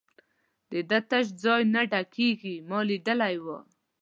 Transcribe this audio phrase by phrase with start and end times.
[0.71, 3.57] د ده تش ځای نه ډکېږي، ما لیدلی وو.